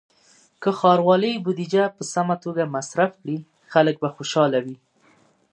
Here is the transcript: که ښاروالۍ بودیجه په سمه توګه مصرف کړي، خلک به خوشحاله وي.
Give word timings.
که 0.61 0.69
ښاروالۍ 0.79 1.33
بودیجه 1.45 1.83
په 1.95 2.03
سمه 2.13 2.35
توګه 2.43 2.71
مصرف 2.75 3.11
کړي، 3.21 3.37
خلک 3.71 3.95
به 4.01 4.09
خوشحاله 4.15 4.59
وي. 4.65 4.77